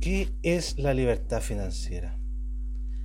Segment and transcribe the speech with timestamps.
[0.00, 2.18] ¿Qué es la libertad financiera?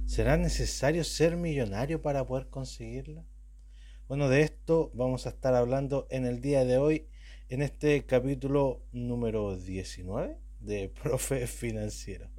[0.05, 3.25] ¿Será necesario ser millonario para poder conseguirla?
[4.07, 7.09] Bueno, de esto vamos a estar hablando en el día de hoy,
[7.49, 12.29] en este capítulo número 19 de Profe Financiero.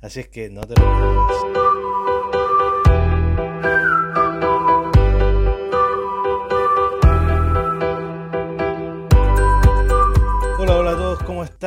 [0.00, 2.17] Así es que no te lo.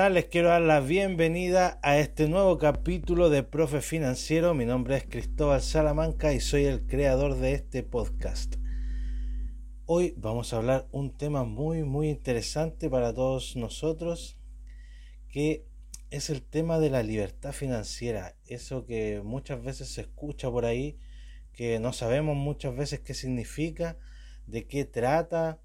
[0.09, 4.55] Les quiero dar la bienvenida a este nuevo capítulo de Profe Financiero.
[4.55, 8.55] Mi nombre es Cristóbal Salamanca y soy el creador de este podcast.
[9.86, 14.39] Hoy vamos a hablar un tema muy muy interesante para todos nosotros,
[15.29, 15.68] que
[16.10, 18.36] es el tema de la libertad financiera.
[18.47, 20.97] Eso que muchas veces se escucha por ahí,
[21.54, 23.99] que no sabemos muchas veces qué significa,
[24.47, 25.61] de qué trata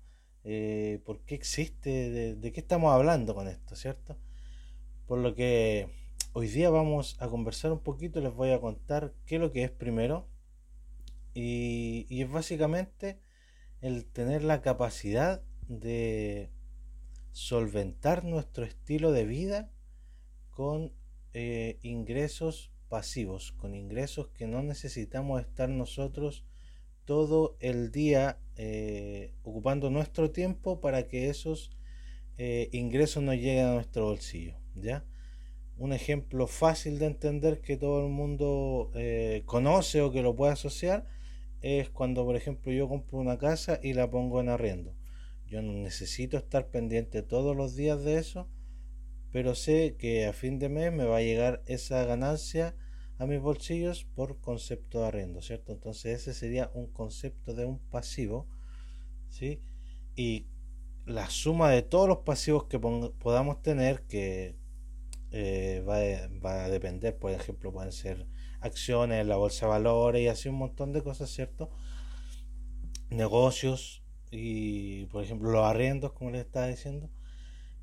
[0.49, 4.17] eh, por qué existe, de, qué estamos hablando con esto, ¿cierto?
[5.07, 5.89] Por lo que
[6.33, 9.63] hoy día vamos a conversar un poquito, les voy a contar qué es lo que
[9.63, 10.27] es primero.
[11.33, 13.21] Y, es básicamente
[13.83, 16.51] el tener la capacidad de
[17.31, 19.71] solventar nuestro estilo de vida
[20.51, 20.93] con
[21.35, 26.45] eh, ingresos pasivos, con ingresos que no necesitamos estar nosotros
[27.05, 31.71] todo el día eh, ocupando nuestro tiempo para que esos
[32.39, 34.57] eh, ingresos nos lleguen a nuestro bolsillo.
[34.75, 35.05] ¿ya?
[35.79, 40.53] Un ejemplo fácil de entender que todo el mundo eh, conoce o que lo puede
[40.53, 41.07] asociar
[41.61, 44.95] es cuando, por ejemplo, yo compro una casa y la pongo en arriendo.
[45.47, 48.49] Yo no necesito estar pendiente todos los días de eso,
[49.33, 52.75] pero sé que a fin de mes me va a llegar esa ganancia
[53.19, 55.73] a mis bolsillos por concepto de arriendo, ¿cierto?
[55.73, 58.47] Entonces ese sería un concepto de un pasivo,
[59.29, 59.63] ¿sí?
[60.15, 60.47] Y
[61.07, 64.57] la suma de todos los pasivos que podamos tener, que
[65.31, 68.27] eh, va, a depender, por ejemplo, pueden ser
[68.61, 71.71] acciones, la bolsa de valores y así un montón de cosas, ¿cierto?
[73.09, 77.09] Negocios y, por ejemplo, los arriendos, como les estaba diciendo,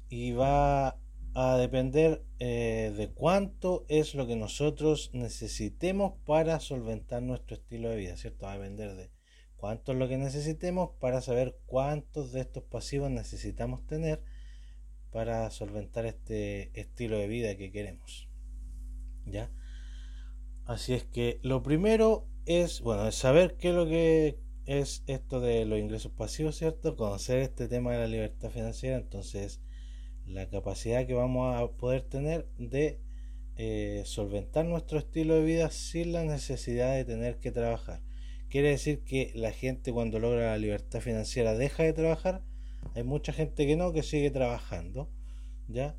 [0.10, 0.98] y va
[1.34, 7.96] a depender eh, de cuánto es lo que nosotros necesitemos para solventar nuestro estilo de
[7.96, 8.46] vida, ¿cierto?
[8.46, 9.10] Va a depender de
[9.64, 14.22] cuánto es lo que necesitemos para saber cuántos de estos pasivos necesitamos tener
[15.10, 18.28] para solventar este estilo de vida que queremos.
[19.26, 19.50] ¿Ya?
[20.66, 25.40] Así es que lo primero es, bueno, es saber qué es lo que es esto
[25.40, 26.98] de los ingresos pasivos, ¿cierto?
[26.98, 29.62] Conocer este tema de la libertad financiera, entonces
[30.26, 33.00] la capacidad que vamos a poder tener de
[33.56, 38.02] eh, solventar nuestro estilo de vida sin la necesidad de tener que trabajar.
[38.54, 42.44] Quiere decir que la gente cuando logra la libertad financiera deja de trabajar.
[42.94, 45.10] Hay mucha gente que no, que sigue trabajando,
[45.68, 45.96] ¿ya?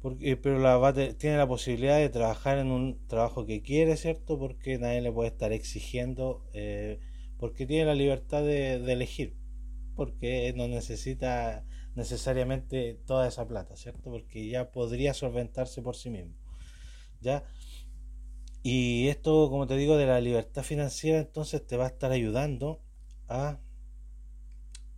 [0.00, 4.38] Porque, pero la tiene la posibilidad de trabajar en un trabajo que quiere, ¿cierto?
[4.38, 7.00] Porque nadie le puede estar exigiendo, eh,
[7.36, 9.36] porque tiene la libertad de, de elegir,
[9.94, 11.66] porque no necesita
[11.96, 14.10] necesariamente toda esa plata, ¿cierto?
[14.10, 16.32] Porque ya podría solventarse por sí mismo.
[17.20, 17.44] ¿Ya?
[18.66, 22.80] Y esto, como te digo, de la libertad financiera, entonces te va a estar ayudando
[23.28, 23.60] a,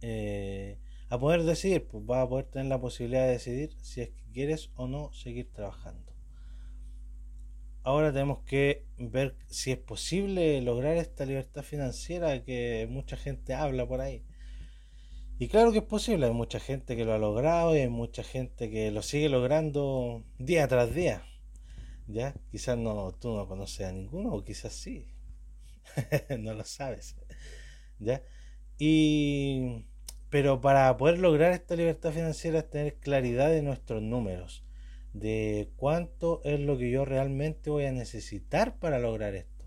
[0.02, 0.78] eh,
[1.08, 4.22] a poder decidir, pues vas a poder tener la posibilidad de decidir si es que
[4.32, 6.12] quieres o no seguir trabajando.
[7.82, 13.84] Ahora tenemos que ver si es posible lograr esta libertad financiera que mucha gente habla
[13.84, 14.22] por ahí.
[15.40, 18.22] Y claro que es posible, hay mucha gente que lo ha logrado y hay mucha
[18.22, 21.24] gente que lo sigue logrando día tras día.
[22.06, 22.34] ¿Ya?
[22.50, 25.08] Quizás no, tú no conoces a ninguno, o quizás sí.
[26.38, 27.16] no lo sabes.
[27.98, 28.22] ¿Ya?
[28.78, 29.86] Y
[30.30, 34.64] pero para poder lograr esta libertad financiera es tener claridad de nuestros números,
[35.12, 39.64] de cuánto es lo que yo realmente voy a necesitar para lograr esto.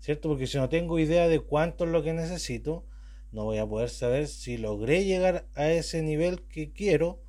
[0.00, 0.28] ¿Cierto?
[0.30, 2.86] Porque si no tengo idea de cuánto es lo que necesito,
[3.30, 7.22] no voy a poder saber si logré llegar a ese nivel que quiero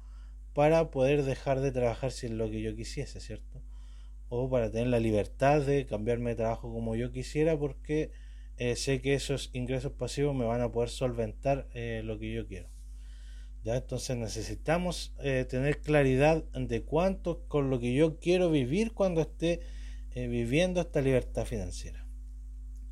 [0.53, 3.61] para poder dejar de trabajar si es lo que yo quisiese, ¿cierto?
[4.34, 8.12] O para tener la libertad de cambiarme de trabajo como yo quisiera porque
[8.56, 12.48] eh, sé que esos ingresos pasivos me van a poder solventar eh, lo que yo
[12.48, 12.69] quiero.
[13.66, 13.75] ¿Ya?
[13.75, 19.60] Entonces necesitamos eh, tener claridad de cuánto con lo que yo quiero vivir cuando esté
[20.16, 22.07] viviendo esta libertad financiera.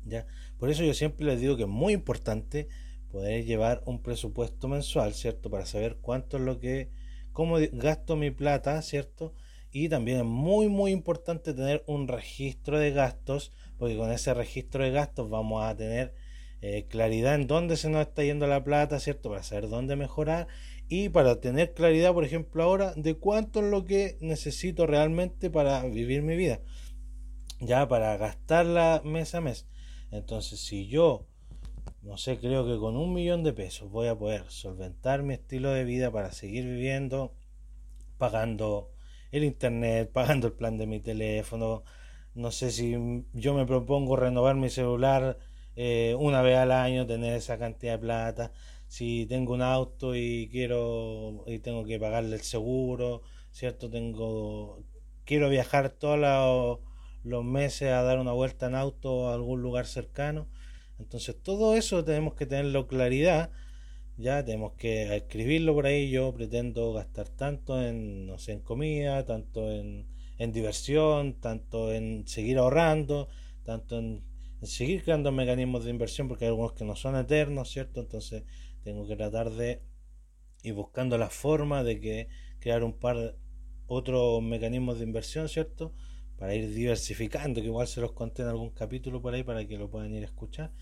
[0.04, 0.26] ¿Ya?
[0.58, 2.68] Por eso yo siempre les digo que es muy importante
[3.10, 5.48] poder llevar un presupuesto mensual, ¿cierto?
[5.48, 6.90] Para saber cuánto es lo que,
[7.32, 9.34] cómo gasto mi plata, ¿cierto?
[9.72, 14.82] Y también es muy, muy importante tener un registro de gastos, porque con ese registro
[14.82, 16.14] de gastos vamos a tener
[16.62, 19.30] eh, claridad en dónde se nos está yendo la plata, ¿cierto?
[19.30, 20.48] Para saber dónde mejorar
[20.88, 25.84] y para tener claridad, por ejemplo, ahora de cuánto es lo que necesito realmente para
[25.84, 26.60] vivir mi vida,
[27.60, 29.68] ya para gastarla mes a mes.
[30.10, 31.28] Entonces, si yo,
[32.02, 35.70] no sé, creo que con un millón de pesos voy a poder solventar mi estilo
[35.70, 37.32] de vida para seguir viviendo,
[38.18, 38.90] pagando
[39.32, 41.84] el internet, pagando el plan de mi teléfono,
[42.34, 42.96] no sé si
[43.32, 45.38] yo me propongo renovar mi celular
[45.76, 48.52] eh, una vez al año, tener esa cantidad de plata
[48.90, 53.22] si tengo un auto y quiero y tengo que pagarle el seguro,
[53.52, 53.88] ¿cierto?
[53.88, 54.84] Tengo
[55.24, 56.18] quiero viajar todos
[57.22, 60.48] los, meses a dar una vuelta en auto a algún lugar cercano.
[60.98, 63.50] Entonces, todo eso tenemos que tenerlo claridad.
[64.20, 66.10] Ya tenemos que escribirlo por ahí.
[66.10, 70.06] Yo pretendo gastar tanto en, no sé, en comida, tanto en,
[70.36, 73.28] en diversión, tanto en seguir ahorrando,
[73.64, 74.22] tanto en,
[74.62, 78.00] seguir creando mecanismos de inversión, porque hay algunos que no son eternos, ¿cierto?
[78.00, 78.44] Entonces,
[78.84, 79.80] tengo que tratar de
[80.62, 82.28] ir buscando la forma de que
[82.58, 83.36] crear un par
[83.86, 85.94] otros mecanismos de inversión, ¿cierto?
[86.36, 89.78] Para ir diversificando, que igual se los conté en algún capítulo por ahí para que
[89.78, 90.72] lo puedan ir a escuchar.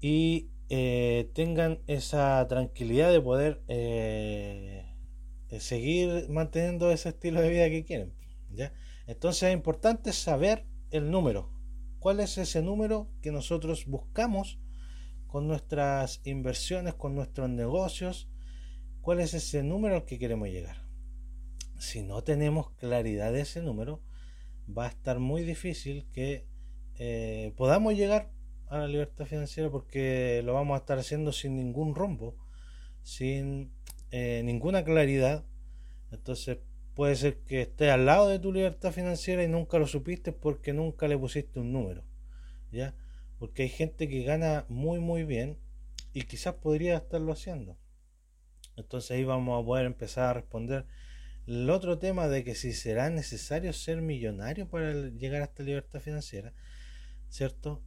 [0.00, 4.86] Y eh, tengan esa tranquilidad de poder eh,
[5.58, 8.14] seguir manteniendo ese estilo de vida que quieren.
[9.06, 11.52] Entonces es importante saber el número.
[11.98, 14.60] ¿Cuál es ese número que nosotros buscamos
[15.26, 18.30] con nuestras inversiones, con nuestros negocios,
[19.02, 20.86] cuál es ese número al que queremos llegar.
[21.78, 24.02] Si no tenemos claridad de ese número,
[24.66, 26.46] va a estar muy difícil que
[26.94, 28.30] eh, podamos llegar
[28.72, 32.36] a la libertad financiera porque lo vamos a estar haciendo sin ningún rumbo,
[33.02, 33.70] sin
[34.10, 35.44] eh, ninguna claridad.
[36.10, 36.58] Entonces
[36.94, 40.72] puede ser que estés al lado de tu libertad financiera y nunca lo supiste porque
[40.72, 42.04] nunca le pusiste un número.
[42.70, 42.94] ¿Ya?
[43.42, 45.58] porque hay gente que gana muy muy bien
[46.12, 47.76] y quizás podría estarlo haciendo.
[48.76, 50.86] Entonces ahí vamos a poder empezar a responder
[51.48, 55.98] el otro tema de que si será necesario ser millonario para llegar a esta libertad
[55.98, 56.52] financiera,
[57.30, 57.82] ¿cierto?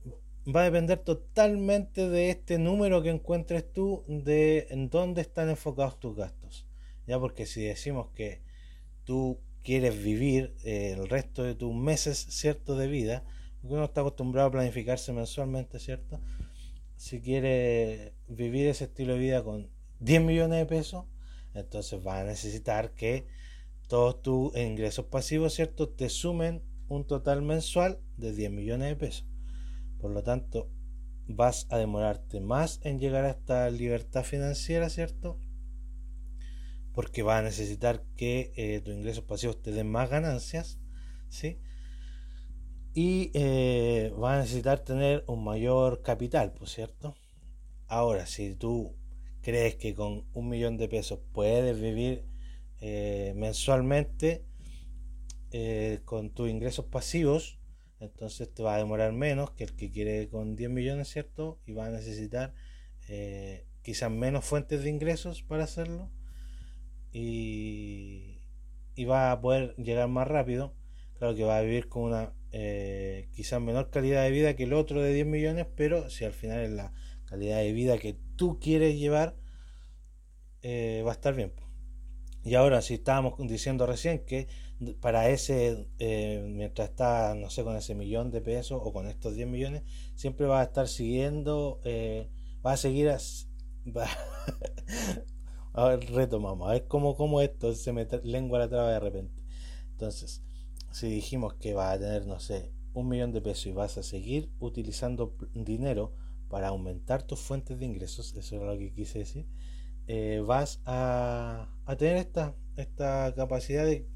[0.47, 5.99] Va a depender totalmente de este número que encuentres tú, de en dónde están enfocados
[5.99, 6.67] tus gastos.
[7.07, 8.41] Ya porque si decimos que
[9.05, 12.75] tú quieres vivir eh, el resto de tus meses, ¿cierto?
[12.75, 13.23] De vida,
[13.61, 16.21] porque uno está acostumbrado a planificarse mensualmente, ¿cierto?
[16.95, 21.05] Si quiere vivir ese estilo de vida con 10 millones de pesos,
[21.55, 23.25] entonces va a necesitar que
[23.87, 29.34] todos tus ingresos pasivos, ¿cierto?, te sumen un total mensual de 10 millones de pesos.
[30.05, 30.69] Por lo tanto,
[31.25, 35.39] vas a demorarte más en llegar a esta libertad financiera, ¿cierto?
[36.93, 40.79] Porque vas a necesitar que eh, tus ingresos pasivos te den más ganancias,
[41.29, 41.57] ¿sí?
[42.93, 47.15] y eh, va a necesitar tener un mayor capital, por cierto.
[47.87, 48.95] Ahora, si tú
[49.41, 52.27] crees que con un millón de pesos puedes vivir
[52.79, 54.45] eh, mensualmente
[56.05, 57.57] con tus ingresos pasivos,
[58.05, 61.59] entonces te va a demorar menos que el que quiere con 10 millones, ¿cierto?
[61.65, 62.53] Y va a necesitar
[63.83, 66.09] quizás menos fuentes de ingresos para hacerlo
[67.11, 68.39] y,
[68.95, 70.73] y va a poder llegar más rápido.
[71.19, 74.71] Claro que va a vivir con una eh, quizás menor calidad de vida que el
[74.71, 76.93] otro de 10 millones, pero si al final es la
[77.25, 79.35] calidad de vida que tú quieres llevar,
[80.61, 81.51] eh, va a estar bien.
[82.45, 84.47] Y ahora, si estábamos diciendo recién que
[84.99, 89.35] para ese, eh, mientras está, no sé, con ese millón de pesos o con estos
[89.35, 89.83] 10 millones,
[90.15, 91.79] siempre va a estar siguiendo,
[92.65, 93.09] va a seguir.
[95.73, 99.43] A, ver, retomamos, a ver cómo, cómo esto se me lengua la traba de repente.
[99.91, 100.41] Entonces,
[100.91, 104.03] si dijimos que vas a tener, no sé, un millón de pesos y vas a
[104.03, 106.13] seguir utilizando dinero
[106.49, 109.45] para aumentar tus fuentes de ingresos, eso era lo que quise decir,
[110.07, 114.07] eh, vas a, tener esta, esta capacidad de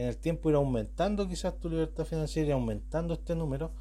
[0.00, 3.72] en el tiempo ir aumentando quizás tu libertad financiera y aumentando este número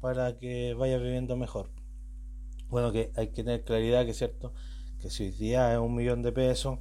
[0.00, 1.70] para que vayas viviendo mejor.
[2.68, 4.52] Bueno, que hay que tener claridad que es cierto
[5.00, 6.78] que si hoy día es un millón de pesos,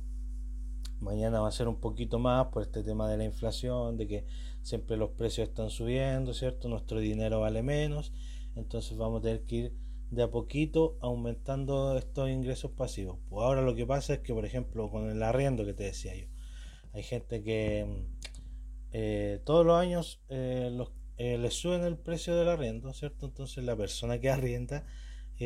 [0.99, 4.25] mañana va a ser un poquito más por este tema de la inflación, de que
[4.61, 6.67] siempre los precios están subiendo, ¿cierto?
[6.67, 8.11] Nuestro dinero vale menos,
[8.55, 9.73] entonces vamos a tener que ir
[10.11, 13.17] de a poquito aumentando estos ingresos pasivos.
[13.29, 16.15] Pues ahora lo que pasa es que, por ejemplo, con el arriendo que te decía
[16.15, 16.27] yo,
[16.93, 18.05] hay gente que
[18.93, 20.71] eh, todos los años eh,
[21.17, 23.25] eh, les suben el precio del arriendo, ¿cierto?
[23.25, 24.85] Entonces la persona que arrienda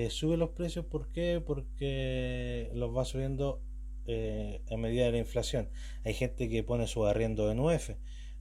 [0.09, 1.41] sube los precios, ¿por qué?
[1.43, 3.63] Porque los va subiendo
[4.69, 5.69] a medida de la inflación.
[6.05, 7.89] Hay gente que pone su arriendo en UF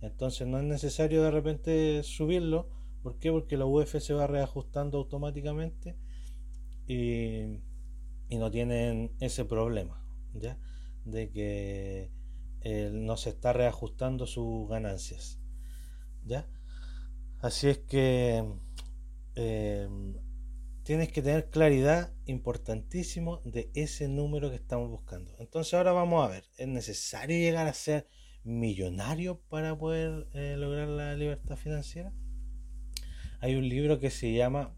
[0.00, 2.68] entonces no es necesario de repente subirlo.
[3.02, 3.30] ¿Por qué?
[3.30, 5.96] Porque la UF se va reajustando automáticamente
[6.86, 7.60] y,
[8.30, 10.02] no tienen ese problema.
[10.34, 10.58] ¿ya?
[11.04, 12.10] de que
[12.92, 15.38] no se está reajustando sus ganancias.
[16.24, 16.48] ¿Ya?
[17.40, 18.44] Así es que
[19.34, 20.14] em,
[20.82, 25.34] tienes que tener claridad importantísimo de ese número que estamos buscando.
[25.38, 28.08] Entonces ahora vamos a ver, ¿es necesario llegar a ser
[28.44, 32.12] millonario para poder eh, lograr la libertad financiera?
[33.40, 34.74] Hay un libro que se llama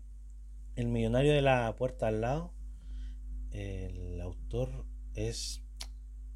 [0.74, 2.54] El millonario de la puerta al lado.
[3.50, 5.64] El autor es...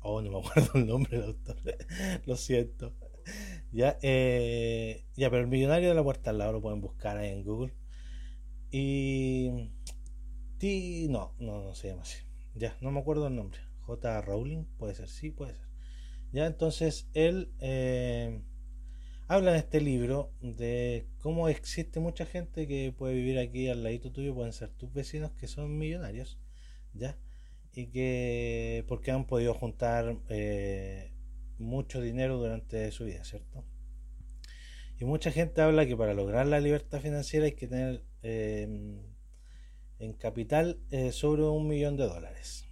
[0.02, 1.56] Oh, no me acuerdo el nombre del autor.
[2.26, 2.94] Lo siento.
[3.70, 7.30] Ya, eh, ya, pero el millonario de la puerta al lado lo pueden buscar ahí
[7.30, 7.72] en Google.
[8.70, 9.50] Y.
[11.08, 12.18] no, no, no se llama así.
[12.54, 13.60] Ya, no me acuerdo el nombre.
[13.80, 14.20] J.
[14.22, 15.66] Rowling, puede ser, sí, puede ser.
[16.32, 18.42] Ya, entonces él eh,
[19.28, 24.12] habla en este libro de cómo existe mucha gente que puede vivir aquí al ladito
[24.12, 26.38] tuyo, pueden ser tus vecinos que son millonarios,
[26.94, 27.18] ya,
[27.74, 31.12] y que porque han podido juntar eh,
[31.58, 33.64] mucho dinero durante su vida, ¿cierto?
[34.98, 39.02] Y mucha gente habla que para lograr la libertad financiera hay que tener em,
[39.98, 42.66] en capital eh, sobre un millón de dólares.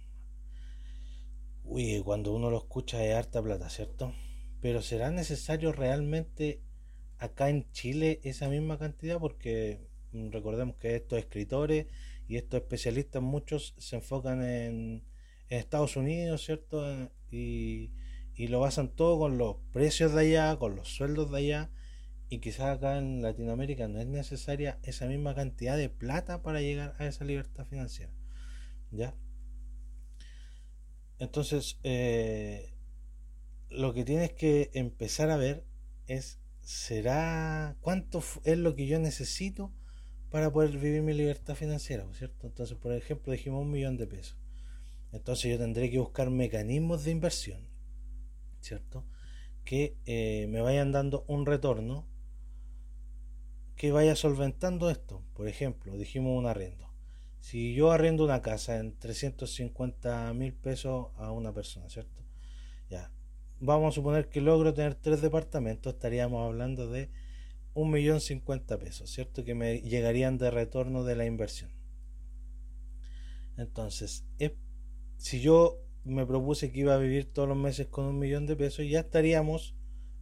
[1.63, 4.13] Uy, cuando uno lo escucha es harta plata, ¿cierto?
[4.61, 6.61] Pero ¿será necesario realmente
[7.17, 9.19] acá en Chile esa misma cantidad?
[9.19, 9.79] Porque
[10.11, 11.87] mm, recordemos que estos escritores
[12.31, 15.03] y estos especialistas, muchos se enfocan en,
[15.49, 16.81] Estados Unidos, ¿cierto?
[17.29, 17.91] Y
[18.41, 21.69] y lo basan todo con los precios de allá, con los sueldos de allá.
[22.29, 26.95] Y quizás acá en Latinoamérica no es necesaria esa misma cantidad de plata para llegar
[26.97, 28.11] a esa libertad financiera.
[28.89, 29.13] ¿Ya?
[31.19, 32.73] Entonces, eh,
[33.69, 35.63] lo que tienes que empezar a ver
[36.07, 39.71] es, ¿será cuánto es lo que yo necesito
[40.31, 42.07] para poder vivir mi libertad financiera?
[42.13, 42.47] ¿Cierto?
[42.47, 44.37] Entonces, por ejemplo, dijimos un millón de pesos.
[45.11, 47.71] Entonces yo tendré que buscar mecanismos de inversión
[48.61, 49.05] ¿cierto?
[49.65, 52.07] Que eh, me vayan dando un retorno
[53.75, 55.23] que vaya solventando esto.
[55.33, 56.89] Por ejemplo, dijimos un arriendo.
[57.39, 62.21] Si yo arriendo una casa en 350 mil pesos a una persona, ¿cierto?
[62.89, 63.11] Ya.
[63.59, 67.09] Vamos a suponer que logro tener tres departamentos, estaríamos hablando de
[67.73, 69.43] un millón cincuenta pesos, ¿cierto?
[69.43, 71.71] Que me llegarían de retorno de la inversión.
[73.57, 74.25] Entonces,
[75.17, 78.55] si yo me propuse que iba a vivir todos los meses con un millón de
[78.55, 79.75] pesos, ya estaríamos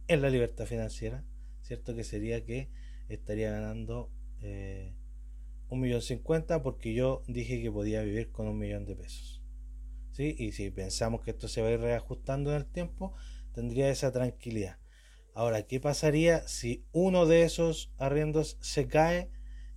[0.08, 1.24] en la libertad financiera,
[1.62, 1.94] ¿cierto?
[1.94, 2.68] Que sería que
[3.08, 4.94] estaría ganando eh,
[5.68, 9.42] un millón cincuenta porque yo dije que podía vivir con un millón de pesos.
[10.12, 10.34] ¿Sí?
[10.38, 13.14] Y si pensamos que esto se va a ir reajustando en el tiempo,
[13.52, 14.78] tendría esa tranquilidad.
[15.34, 19.30] Ahora, ¿qué pasaría si uno de esos arriendos se cae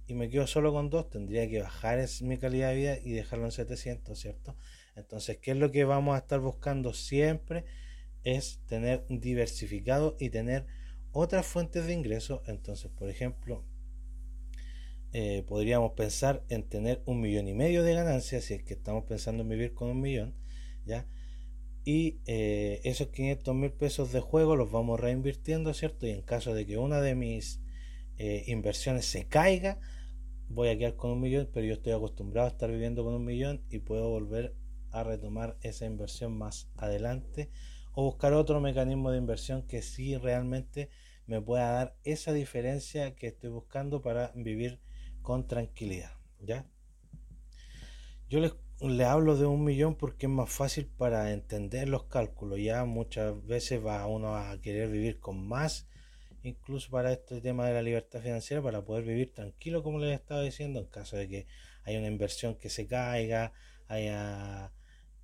[0.08, 1.10] y me quedo solo con dos?
[1.10, 4.56] Tendría que bajar mi calidad de vida y dejarlo en 700, ¿cierto?
[4.96, 7.66] Entonces, ¿qué es lo que vamos a estar buscando siempre?
[8.24, 10.66] Es tener diversificado y tener
[11.12, 12.42] otras fuentes de ingresos.
[12.48, 13.64] Entonces, por ejemplo,
[15.14, 19.04] eh, podríamos pensar en tener un millón y medio de ganancias, si es que estamos
[19.06, 20.34] pensando en vivir con un millón,
[20.86, 21.08] ¿ya?
[21.86, 26.08] Y eh, esos 500 mil pesos de juego los vamos reinvirtiendo, ¿cierto?
[26.08, 27.62] Y en caso de que una de mis
[28.18, 29.80] eh, inversiones se caiga,
[30.48, 33.26] voy a quedar con un millón, pero yo estoy acostumbrado a estar viviendo con un
[33.26, 34.56] millón y puedo volver
[34.92, 37.50] a retomar esa inversión más adelante
[37.94, 40.90] o buscar otro mecanismo de inversión que sí realmente
[41.26, 44.80] me pueda dar esa diferencia que estoy buscando para vivir
[45.22, 46.12] con tranquilidad.
[46.40, 46.68] ¿ya?
[48.30, 48.54] Yo les,
[49.06, 52.60] hablo de un millón porque es más fácil para entender los cálculos.
[52.60, 55.88] Ya muchas veces va uno a querer vivir con más,
[56.44, 60.42] incluso para este tema de la libertad financiera, para poder vivir tranquilo, como les estaba
[60.42, 61.48] diciendo, en caso de que
[61.86, 63.54] haya una inversión que se caiga,
[63.88, 64.72] haya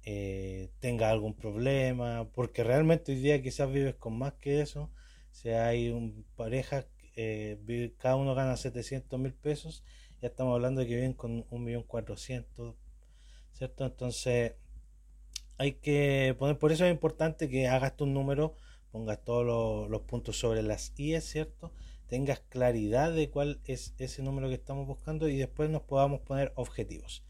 [0.06, 4.90] eh, tenga algún problema, porque realmente hoy día quizás vives con más que eso,
[5.32, 6.86] si hay un pareja,
[7.16, 9.84] eh, cada uno gana 700 mil pesos,
[10.22, 12.76] ya estamos hablando de que viven con un millón cuatrocientos,
[13.60, 13.86] ¿cierto?
[13.86, 14.54] Entonces
[15.58, 18.56] hay que poner, por eso es importante que hagas tu número,
[18.92, 21.74] pongas todos los, los puntos sobre las IES, ¿cierto?
[22.08, 26.54] Tengas claridad de cuál es ese número que estamos buscando y después nos podamos poner
[26.56, 27.24] objetivos.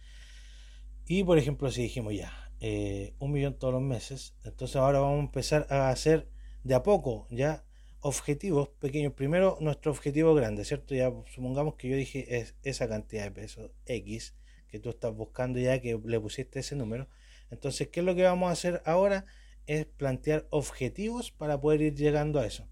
[1.08, 2.32] Y por ejemplo, si dijimos ya,
[2.62, 4.36] eh, un millón todos los meses.
[4.44, 6.30] Entonces ahora vamos a empezar a hacer
[6.64, 7.66] de a poco ya
[8.02, 9.14] objetivos pequeños.
[9.14, 10.94] Primero nuestro objetivo grande, ¿cierto?
[10.94, 14.36] Ya supongamos que yo dije es esa cantidad de pesos X
[14.70, 17.08] que tú estás buscando ya que le pusiste ese número.
[17.52, 19.26] Entonces, ¿qué es lo que vamos a hacer ahora?
[19.66, 22.68] Es plantear objetivos para poder ir llegando a eso.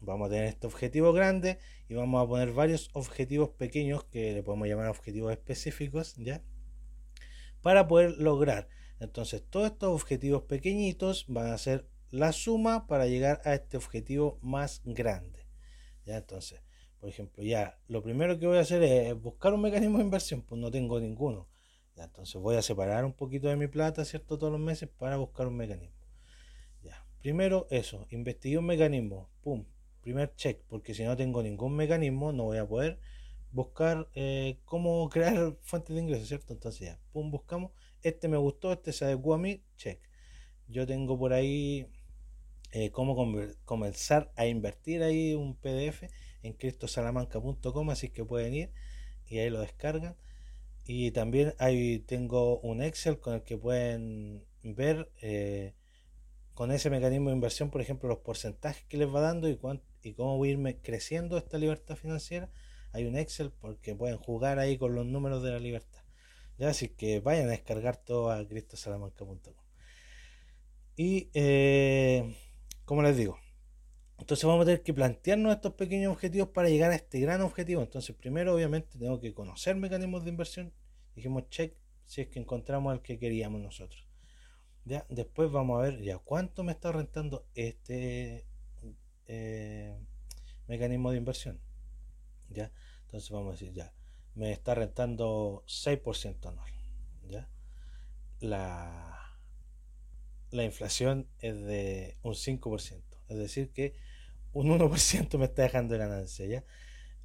[0.00, 1.58] Vamos a tener este objetivo grande
[1.88, 6.42] y vamos a poner varios objetivos pequeños que le podemos llamar objetivos específicos, ¿ya?
[7.60, 8.68] Para poder lograr
[9.00, 14.38] Entonces, todos estos objetivos pequeñitos van a ser la suma para llegar a este objetivo
[14.42, 15.46] más grande.
[16.04, 16.18] ¿Ya?
[16.18, 16.60] Entonces,
[17.00, 20.42] por ejemplo, ya lo primero que voy a hacer es buscar un mecanismo de inversión,
[20.42, 21.48] pues no tengo ninguno.
[21.96, 24.38] Entonces voy a separar un poquito de mi plata, ¿cierto?
[24.38, 25.96] Todos los meses para buscar un mecanismo.
[26.82, 27.04] Ya.
[27.20, 29.64] Primero eso, investigué un mecanismo, pum,
[30.00, 32.98] primer check, porque si no tengo ningún mecanismo no voy a poder
[33.52, 36.52] buscar eh, cómo crear fuentes de ingresos, ¿cierto?
[36.52, 40.00] Entonces ya, pum, buscamos, este me gustó, este se adecuó a mí, check.
[40.68, 41.86] Yo tengo por ahí
[42.72, 43.16] eh, cómo
[43.64, 46.04] comenzar a invertir ahí un PDF
[46.42, 48.70] en cristosalamanca.com, así que pueden ir
[49.26, 50.16] y ahí lo descargan.
[50.84, 55.74] Y también ahí tengo un Excel con el que pueden ver eh,
[56.54, 59.58] con ese mecanismo de inversión, por ejemplo, los porcentajes que les va dando y,
[60.02, 62.50] y cómo voy a irme creciendo esta libertad financiera.
[62.92, 66.00] Hay un Excel porque pueden jugar ahí con los números de la libertad.
[66.60, 69.54] Así que vayan a descargar todo a cristosalamanca.com.
[70.96, 72.36] Y eh,
[72.84, 73.38] como les digo,
[74.20, 77.82] entonces vamos a tener que plantearnos estos pequeños objetivos para llegar a este gran objetivo.
[77.82, 80.72] Entonces primero obviamente tengo que conocer mecanismos de inversión.
[81.16, 81.74] Dijimos check
[82.04, 84.06] si es que encontramos el que queríamos nosotros.
[84.84, 88.46] Ya, después vamos a ver ya cuánto me está rentando este
[89.26, 89.98] eh,
[90.68, 91.60] mecanismo de inversión.
[92.50, 92.70] Ya,
[93.04, 93.92] entonces vamos a decir ya,
[94.34, 96.72] me está rentando 6% anual.
[97.28, 97.48] Ya,
[98.40, 99.20] la
[100.50, 103.02] la inflación es de un 5%.
[103.28, 103.94] Es decir, que
[104.52, 106.64] un 1% me está dejando de ganancia, ¿ya?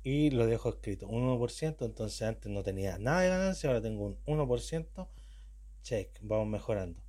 [0.03, 4.05] Y lo dejo escrito, un 1%, entonces antes no tenía nada de ganancia, ahora tengo
[4.05, 5.08] un 1%,
[5.82, 7.01] check, vamos mejorando.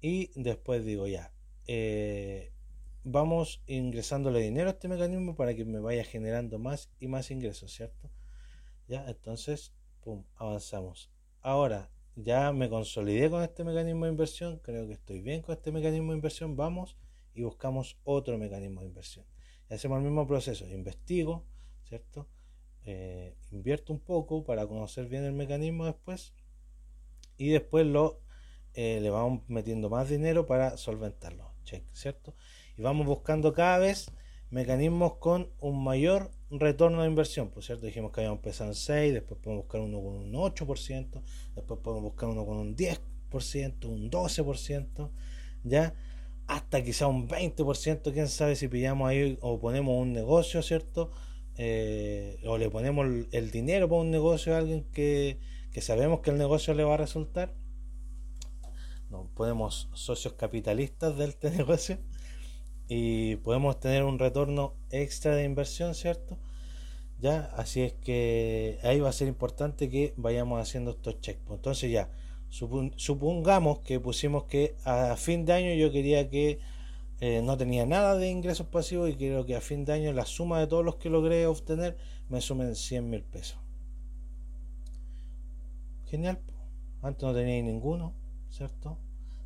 [0.00, 1.32] Y después digo, ya,
[1.66, 2.52] eh,
[3.04, 7.72] vamos ingresándole dinero a este mecanismo para que me vaya generando más y más ingresos,
[7.72, 8.10] ¿cierto?
[8.88, 9.72] Ya, entonces,
[10.02, 11.10] pum, avanzamos.
[11.40, 15.72] Ahora, ya me consolidé con este mecanismo de inversión, creo que estoy bien con este
[15.72, 16.96] mecanismo de inversión, vamos
[17.34, 19.24] y buscamos otro mecanismo de inversión.
[19.70, 21.44] Hacemos el mismo proceso, investigo,
[21.84, 22.28] ¿cierto?
[22.84, 26.34] Eh, invierto un poco para conocer bien el mecanismo después
[27.36, 28.20] y después lo
[28.74, 32.34] eh, le vamos metiendo más dinero para solventarlo, check, ¿cierto?
[32.76, 34.12] Y vamos buscando cada vez
[34.50, 39.14] mecanismos con un mayor retorno de inversión, por cierto, dijimos que habíamos empezado en 6,
[39.14, 41.22] después podemos buscar uno con un 8%,
[41.54, 45.10] después podemos buscar uno con un 10%, un 12%,
[45.64, 45.94] ya,
[46.46, 51.10] hasta quizá un 20%, quién sabe si pillamos ahí o ponemos un negocio, ¿cierto?
[51.56, 55.38] Eh, o le ponemos el, dinero para un negocio a alguien que,
[55.72, 57.54] que sabemos que el negocio le va a resultar.
[59.10, 61.98] No, ponemos socios capitalistas de este negocio
[62.88, 66.38] y podemos tener un retorno extra de inversión, ¿cierto?
[67.18, 71.46] Ya, así es que ahí va a ser importante que vayamos haciendo estos checkpoints.
[71.46, 72.10] Pues entonces ya,
[72.48, 76.58] supongamos que pusimos que a fin de año yo quería que
[77.20, 80.26] eh, no tenía nada de ingresos pasivos y quiero que a fin de año la
[80.26, 81.96] suma de todos los que logré obtener
[82.28, 83.58] me sumen 100 mil pesos.
[86.06, 86.38] Genial,
[87.02, 88.14] antes no tenía ninguno,
[88.50, 88.98] ¿cierto?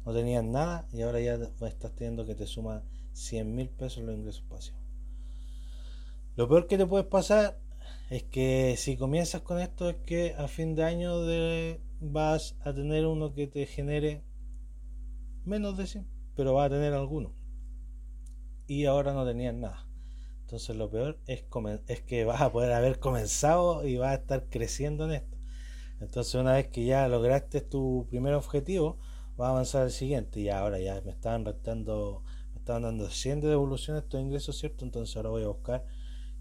[0.05, 2.83] No tenías nada y ahora ya estás teniendo que te suma
[3.13, 4.81] 100 mil pesos los ingresos pasivos.
[6.37, 7.59] Lo peor que te puede pasar
[8.09, 12.73] es que si comienzas con esto es que a fin de año de, vas a
[12.73, 14.25] tener uno que te genere
[15.45, 17.35] menos de 100, pero vas a tener alguno.
[18.67, 19.87] Y ahora no tenías nada.
[20.43, 21.45] Entonces lo peor es,
[21.87, 25.39] es que vas a poder haber comenzado y vas a estar creciendo en esto.
[26.01, 28.99] Entonces una vez que ya lograste tu primer objetivo,
[29.37, 30.41] vas a avanzar al siguiente.
[30.41, 32.25] Y ahora ya me estaban restando
[32.61, 34.85] estaban dando 100 de devolución estos ingresos, ¿cierto?
[34.85, 35.85] Entonces ahora voy a buscar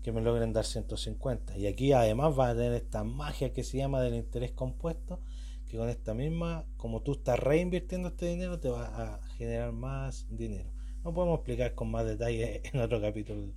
[0.03, 1.57] que me logren dar 150.
[1.57, 5.21] Y aquí además va a tener esta magia que se llama del interés compuesto,
[5.69, 10.27] que con esta misma, como tú estás reinvirtiendo este dinero, te va a generar más
[10.29, 10.69] dinero.
[11.03, 13.53] No podemos explicar con más detalle en otro capítulo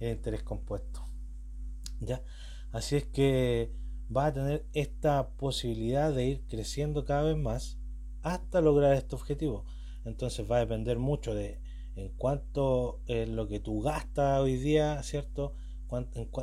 [0.00, 1.02] el interés compuesto.
[2.00, 2.22] ¿Ya?
[2.72, 3.70] Así es que
[4.14, 7.78] va a tener esta posibilidad de ir creciendo cada vez más
[8.22, 9.64] hasta lograr este objetivo.
[10.04, 11.60] Entonces va a depender mucho de
[11.96, 15.54] en cuanto es lo que tú gastas hoy día, ¿cierto?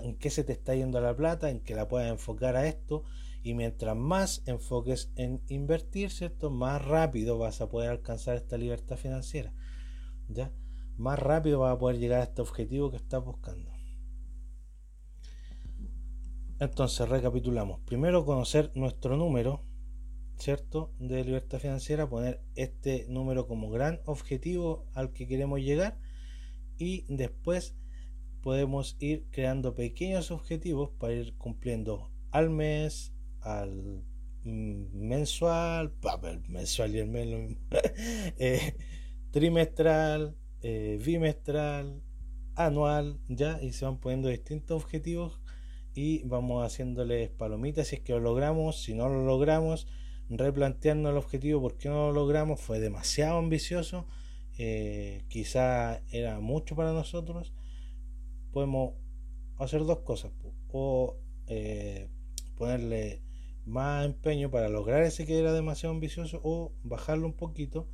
[0.03, 3.03] En, qué se te está yendo la plata, en que la puedas enfocar a esto.
[3.43, 6.49] Y mientras más enfoques en invertir, ¿cierto?
[6.49, 9.53] Más rápido vas a poder alcanzar esta libertad financiera.
[10.27, 10.51] ¿Ya?
[10.97, 13.71] Más rápido vas a poder llegar a este objetivo que estás buscando.
[16.59, 17.79] Entonces, recapitulamos.
[17.81, 19.63] Primero, conocer nuestro número,
[20.37, 20.91] ¿cierto?
[20.99, 25.99] De libertad financiera, poner este número como gran objetivo al que queremos llegar
[26.77, 27.75] y después
[28.41, 33.13] podemos ir creando pequeños objetivos para ir cumpliendo al mes,
[33.47, 34.03] al
[34.43, 35.93] mensual,
[36.47, 37.57] mensual y el mes lo mismo,
[38.37, 38.75] eh,
[39.31, 42.01] trimestral, eh, bimestral,
[42.55, 45.39] anual, ya, y se van poniendo distintos objetivos
[45.93, 47.87] y vamos haciéndoles palomitas.
[47.87, 49.87] Si es que lo logramos, si no lo logramos,
[50.29, 52.61] replanteando el objetivo, ¿por qué no lo logramos?
[52.61, 54.07] Fue demasiado ambicioso,
[54.57, 57.53] eh, quizá era mucho para nosotros,
[58.51, 58.93] podemos
[59.57, 60.31] hacer dos cosas,
[60.69, 62.09] o eh,
[62.55, 63.21] ponerle
[63.67, 67.87] más empeño para lograr ese que era demasiado ambicioso o bajarlo un poquito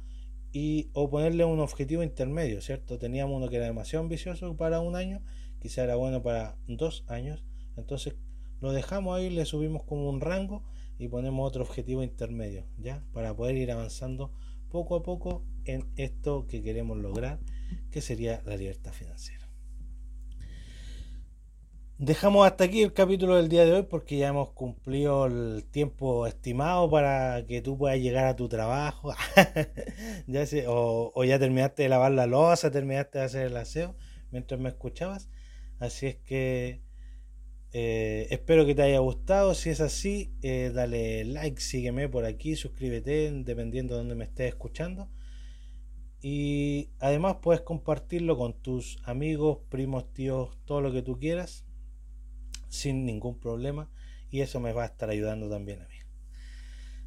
[0.52, 3.00] y o ponerle un objetivo intermedio, ¿cierto?
[3.00, 5.22] Teníamos uno que era demasiado ambicioso para un año,
[5.60, 7.44] quizá era bueno para dos años,
[7.76, 8.16] entonces
[8.62, 10.64] lo dejamos ahí, le subimos como un rango
[11.00, 13.04] y ponemos otro objetivo intermedio, ¿ya?
[13.12, 14.32] Para poder ir avanzando
[14.70, 17.40] poco a poco en esto que queremos lograr,
[17.90, 19.43] que sería la libertad financiera.
[22.00, 26.26] Dejamos hasta aquí el capítulo del día de hoy porque ya hemos cumplido el tiempo
[26.26, 29.14] estimado para que tú puedas llegar a tu trabajo.
[30.68, 33.96] o, ya terminaste de lavar la losa, terminaste de hacer el aseo
[34.32, 35.30] mientras me escuchabas.
[35.80, 36.82] Así es que
[37.74, 39.54] eh, espero que te haya gustado.
[39.54, 44.50] Si es así, eh, dale like, sígueme por aquí, suscríbete, dependiendo de donde me estés
[44.50, 45.10] escuchando.
[46.22, 51.66] Y además puedes compartirlo con tus amigos, primos, tíos, todo lo que tú quieras
[52.74, 53.90] sin ningún problema
[54.30, 55.96] y eso me va a estar ayudando también a mí.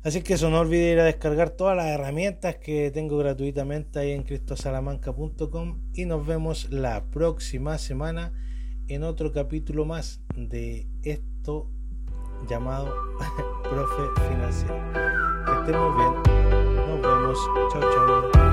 [0.04, 4.12] Así que eso, no olvides ir a descargar todas las herramientas que tengo gratuitamente ahí
[4.12, 8.32] en cristosalamanca.com y nos vemos la próxima semana
[8.86, 11.68] en otro capítulo más de esto
[12.48, 12.94] llamado
[13.64, 14.76] Profe Financiero.
[15.44, 16.12] Que estén muy bien.
[16.86, 17.38] Nos vemos.
[17.72, 17.82] Chao,
[18.32, 18.45] chao.